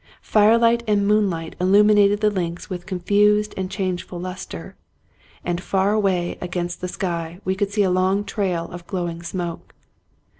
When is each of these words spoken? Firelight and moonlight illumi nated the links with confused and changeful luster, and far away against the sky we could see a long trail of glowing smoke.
Firelight 0.23 0.81
and 0.87 1.05
moonlight 1.07 1.55
illumi 1.59 1.93
nated 1.93 2.21
the 2.21 2.31
links 2.31 2.71
with 2.71 2.87
confused 2.87 3.53
and 3.55 3.69
changeful 3.69 4.19
luster, 4.19 4.75
and 5.45 5.61
far 5.61 5.91
away 5.93 6.39
against 6.41 6.81
the 6.81 6.87
sky 6.87 7.39
we 7.45 7.53
could 7.53 7.69
see 7.69 7.83
a 7.83 7.91
long 7.91 8.23
trail 8.23 8.65
of 8.71 8.87
glowing 8.87 9.21
smoke. 9.21 9.75